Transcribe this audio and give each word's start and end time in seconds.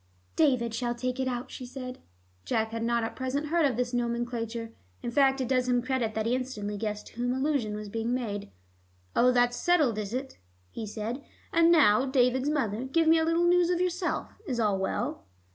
"David 0.35 0.73
shall 0.73 0.95
take 0.95 1.19
it 1.19 1.27
out," 1.27 1.51
she 1.51 1.63
said. 1.63 1.99
Jack 2.43 2.71
had 2.71 2.81
not 2.81 3.03
at 3.03 3.15
present 3.15 3.49
heard 3.49 3.67
of 3.67 3.77
this 3.77 3.93
nomenclature. 3.93 4.73
In 5.03 5.11
fact, 5.11 5.39
it 5.39 5.47
does 5.47 5.69
him 5.69 5.83
credit 5.83 6.15
that 6.15 6.25
he 6.25 6.33
instantly 6.33 6.75
guessed 6.75 7.05
to 7.05 7.13
whom 7.17 7.31
allusion 7.35 7.75
was 7.75 7.87
being 7.87 8.11
made. 8.11 8.49
"Oh, 9.15 9.31
that's 9.31 9.57
settled, 9.57 9.99
is 9.99 10.11
it?" 10.11 10.39
he 10.71 10.87
said. 10.87 11.23
"And 11.53 11.71
now, 11.71 12.07
David's 12.07 12.49
mother, 12.49 12.85
give 12.85 13.07
me 13.07 13.19
a 13.19 13.23
little 13.23 13.45
news 13.45 13.69
of 13.69 13.79
yourself. 13.79 14.29
Is 14.47 14.59
all 14.59 14.79
well?" 14.79 15.27